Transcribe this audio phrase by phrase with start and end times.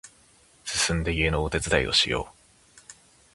[0.65, 2.35] すすんで家のお手伝いをしよう